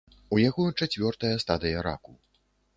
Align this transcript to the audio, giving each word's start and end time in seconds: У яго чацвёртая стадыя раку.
У 0.35 0.39
яго 0.49 0.65
чацвёртая 0.79 1.33
стадыя 1.45 1.87
раку. 1.91 2.19